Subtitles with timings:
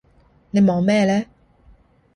[0.49, 1.23] 你望咩呢？